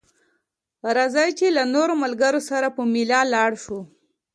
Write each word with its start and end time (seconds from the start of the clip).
راځه 0.97 1.23
چې 1.39 1.47
له 1.57 1.63
نورو 1.75 1.93
ملګرو 2.03 2.41
سره 2.49 2.67
په 2.75 2.81
ميله 2.93 3.19
لاړ 3.33 3.51
شو 3.63 3.79